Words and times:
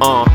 Uh 0.00 0.27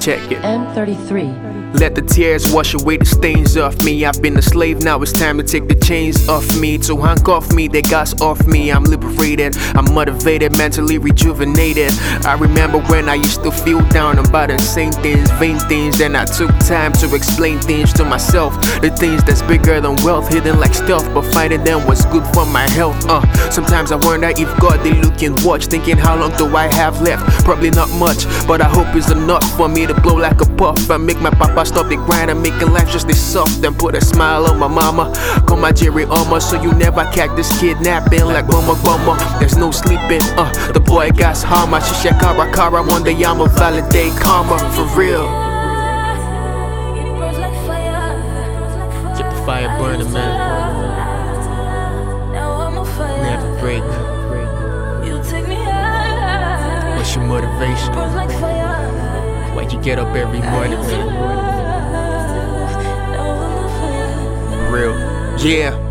check 0.00 0.30
it. 0.30 0.38
M33. 0.42 1.58
Let 1.74 1.94
the 1.94 2.02
tears 2.02 2.50
wash 2.52 2.72
away 2.72 2.96
the 2.96 3.04
stains 3.04 3.56
off 3.56 3.84
me. 3.84 4.04
I've 4.04 4.22
been 4.22 4.36
a 4.38 4.42
slave, 4.42 4.82
now 4.82 5.00
it's 5.02 5.12
time 5.12 5.36
to 5.36 5.44
take 5.44 5.68
the 5.68 5.74
chains 5.74 6.28
off 6.28 6.58
me. 6.58 6.78
To 6.78 6.96
handcuff 6.96 7.52
me, 7.52 7.68
they 7.68 7.82
gas 7.82 8.18
off 8.22 8.46
me. 8.46 8.72
I'm 8.72 8.84
liberated, 8.84 9.54
I'm 9.76 9.92
motivated, 9.92 10.56
mentally 10.56 10.96
rejuvenated. 10.96 11.92
I 12.24 12.38
remember 12.40 12.80
when 12.80 13.08
I 13.08 13.14
used 13.14 13.42
to 13.42 13.52
feel 13.52 13.86
down 13.90 14.18
about 14.18 14.48
the 14.48 14.58
same 14.58 14.92
things, 14.92 15.30
vain 15.32 15.58
things. 15.58 15.98
Then 15.98 16.16
I 16.16 16.24
took 16.24 16.50
time 16.60 16.92
to 16.94 17.14
explain 17.14 17.58
things 17.58 17.92
to 17.94 18.04
myself. 18.04 18.54
The 18.80 18.90
things 18.90 19.22
that's 19.24 19.42
bigger 19.42 19.80
than 19.80 19.96
wealth, 20.02 20.28
hidden 20.32 20.58
like 20.58 20.74
stealth, 20.74 21.12
but 21.12 21.22
finding 21.32 21.64
them 21.64 21.86
was 21.86 22.06
good 22.06 22.26
for 22.28 22.46
my 22.46 22.66
health. 22.70 22.96
Uh, 23.08 23.20
sometimes 23.50 23.92
I 23.92 23.96
wonder 23.96 24.28
if 24.28 24.48
God 24.58 24.82
they 24.82 24.94
look 24.94 25.22
and 25.22 25.38
watch, 25.44 25.66
thinking 25.66 25.98
how 25.98 26.16
long 26.16 26.34
do 26.38 26.56
I 26.56 26.72
have 26.74 27.02
left? 27.02 27.44
Probably 27.44 27.70
not 27.70 27.90
much, 27.90 28.24
but 28.46 28.62
I 28.62 28.68
hope 28.68 28.96
it's 28.96 29.10
enough 29.10 29.44
for 29.56 29.68
me 29.68 29.84
to 29.88 30.00
blow 30.02 30.14
like 30.14 30.40
a 30.40 30.46
puff 30.56 30.90
I 30.90 30.96
make 30.98 31.20
my 31.20 31.30
papa 31.30 31.64
stop 31.66 31.88
the 31.88 31.96
grind 31.96 32.30
and 32.30 32.42
making 32.42 32.72
life 32.72 32.90
just 32.90 33.08
this 33.08 33.20
soft 33.20 33.64
and 33.64 33.76
put 33.76 33.94
a 33.94 34.00
smile 34.00 34.46
on 34.46 34.58
my 34.58 34.68
mama. 34.68 35.12
Call 35.46 35.56
my 35.56 35.72
Jerry 35.72 36.04
Oma, 36.04 36.40
so 36.40 36.60
you 36.62 36.72
never 36.72 37.04
catch 37.12 37.34
this 37.36 37.58
kidnapping 37.58 38.24
like 38.26 38.46
mama 38.48 38.74
Bumma. 38.84 39.16
There's 39.40 39.56
no 39.56 39.70
sleeping, 39.70 40.22
uh, 40.36 40.52
the 40.72 40.80
boy 40.80 41.10
got 41.10 41.36
harma. 41.36 41.80
She 41.80 42.08
kara 42.08 42.50
kara, 42.52 42.82
one 42.82 43.02
day 43.02 43.14
I'ma 43.24 43.46
validate 43.46 44.12
karma 44.20 44.58
for 44.74 44.84
real. 44.98 45.26
Keep 49.16 49.26
the 49.26 49.42
fire 49.46 49.68
burning, 49.78 50.12
man. 50.12 50.56
Never 53.22 53.60
break. 53.60 53.82
What's 56.96 57.14
your 57.14 57.24
motivation? 57.24 57.92
Why 59.58 59.64
you 59.64 59.82
get 59.82 59.98
up 59.98 60.14
every 60.14 60.40
morning. 60.40 60.78
Real. 64.70 64.94
Yeah. 65.40 65.87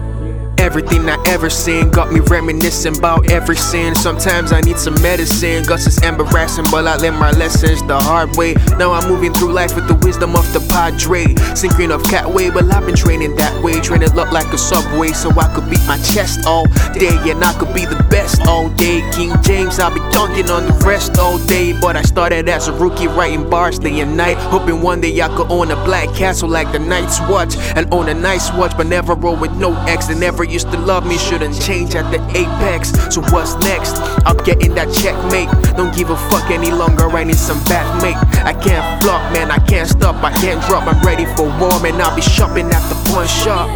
Everything 0.67 1.07
I 1.09 1.17
ever 1.27 1.49
seen 1.49 1.89
got 1.91 2.11
me 2.11 2.19
reminiscing 2.19 2.97
about 2.97 3.31
every 3.31 3.55
sin. 3.55 3.95
Sometimes 3.95 4.51
I 4.51 4.59
need 4.59 4.77
some 4.77 5.01
medicine, 5.01 5.63
cause 5.63 5.87
it's 5.87 6.03
embarrassing, 6.03 6.65
but 6.69 6.85
I 6.85 6.97
learned 6.97 7.17
my 7.17 7.31
lessons 7.31 7.81
the 7.87 7.97
hard 7.97 8.35
way. 8.35 8.53
Now 8.77 8.91
I'm 8.91 9.07
moving 9.07 9.31
through 9.31 9.53
life 9.53 9.77
with 9.77 9.87
the 9.87 9.95
wisdom 10.05 10.35
of 10.35 10.43
the 10.51 10.59
Padre. 10.67 11.23
Synchron 11.55 11.91
of 11.91 12.03
Catway, 12.03 12.53
but 12.53 12.69
I've 12.69 12.85
been 12.85 12.97
training 12.97 13.37
that 13.37 13.63
way. 13.63 13.79
Training 13.79 14.11
up 14.19 14.33
like 14.33 14.51
a 14.51 14.57
subway 14.57 15.13
so 15.13 15.29
I 15.39 15.47
could 15.55 15.69
beat 15.69 15.85
my 15.87 15.97
chest 15.99 16.45
all 16.45 16.65
day, 16.99 17.15
and 17.31 17.41
I 17.41 17.53
could 17.57 17.73
be 17.73 17.85
the 17.85 18.03
best 18.11 18.45
all 18.45 18.67
day. 18.71 19.09
King 19.13 19.31
James, 19.43 19.79
I'll 19.79 19.93
be 19.93 20.01
dunking 20.11 20.49
on 20.49 20.65
the 20.65 20.73
rest 20.85 21.17
all 21.17 21.37
day. 21.47 21.79
But 21.79 21.95
I 21.95 22.01
started 22.01 22.49
as 22.49 22.67
a 22.67 22.73
rookie 22.73 23.07
writing 23.07 23.49
bars 23.49 23.79
day 23.79 24.01
and 24.01 24.17
night, 24.17 24.35
hoping 24.35 24.81
one 24.81 24.99
day 24.99 25.21
I 25.21 25.29
could 25.29 25.49
own 25.49 25.71
a 25.71 25.77
black 25.85 26.13
castle 26.13 26.49
like 26.49 26.73
the 26.73 26.79
Night's 26.79 27.21
Watch 27.21 27.55
and 27.77 27.87
own 27.93 28.09
a 28.09 28.13
nice 28.13 28.51
watch, 28.51 28.75
but 28.75 28.87
never 28.87 29.15
roll 29.15 29.37
with 29.37 29.53
no 29.55 29.73
X. 29.85 30.09
And 30.09 30.19
never 30.19 30.43
used 30.57 30.71
to 30.71 30.79
love 30.79 31.05
me, 31.05 31.19
shouldn't 31.19 31.53
change 31.61 31.93
at 31.93 32.09
the 32.09 32.17
apex. 32.35 32.89
So 33.13 33.21
what's 33.29 33.53
next? 33.61 33.93
I'm 34.25 34.37
getting 34.37 34.73
that 34.73 34.89
checkmate. 34.91 35.49
Don't 35.77 35.93
give 35.95 36.09
a 36.09 36.17
fuck 36.31 36.49
any 36.49 36.71
longer, 36.71 37.07
I 37.11 37.23
need 37.25 37.37
some 37.37 37.59
backmate. 37.69 38.17
I 38.43 38.53
can't 38.53 39.03
flop, 39.03 39.21
man, 39.33 39.51
I 39.51 39.59
can't 39.59 39.87
stop, 39.87 40.15
I 40.23 40.31
can't 40.33 40.59
drop. 40.65 40.87
I'm 40.87 40.99
ready 41.05 41.25
for 41.35 41.45
war, 41.61 41.77
man. 41.83 42.01
I'll 42.01 42.15
be 42.15 42.23
shopping 42.23 42.71
at 42.71 42.81
the 42.89 42.95
pawn 43.05 43.27
shop. 43.27 43.69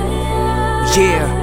Yeah. 0.97 1.37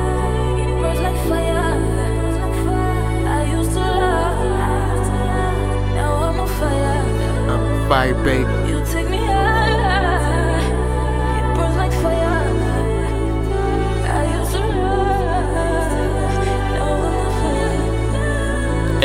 I'm 7.48 7.62
on 7.62 7.88
fire, 7.88 8.14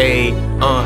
A, 0.04 0.34
uh, 0.60 0.84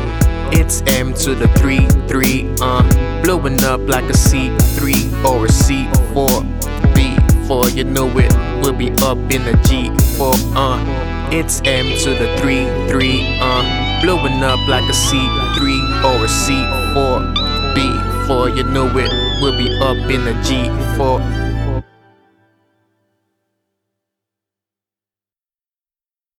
it's 0.52 0.80
M 0.86 1.12
to 1.14 1.34
the 1.34 1.48
3, 1.58 1.88
3, 2.06 2.54
uh, 2.60 3.22
blowing 3.24 3.64
up 3.64 3.80
like 3.80 4.04
a 4.04 4.12
C3 4.12 5.24
or 5.24 5.46
a 5.46 5.48
C4, 5.48 6.46
B4, 6.94 7.74
you 7.74 7.82
know 7.82 8.08
it, 8.16 8.32
we'll 8.62 8.72
be 8.72 8.92
up 9.02 9.18
in 9.34 9.42
the 9.44 9.58
G4, 9.66 10.34
uh, 10.54 11.30
it's 11.32 11.60
M 11.64 11.86
to 12.04 12.10
the 12.10 12.38
3, 12.38 12.88
3, 12.88 13.38
uh, 13.40 14.02
blowing 14.02 14.40
up 14.44 14.60
like 14.68 14.84
a 14.84 14.94
C3 14.94 16.04
or 16.04 16.24
a 16.24 16.28
C4, 16.28 17.34
B4, 17.74 18.56
you 18.56 18.62
know 18.62 18.86
it, 18.96 19.10
we'll 19.42 19.58
be 19.58 19.68
up 19.80 19.96
in 20.08 20.24
the 20.26 20.34
G4. 20.46 21.47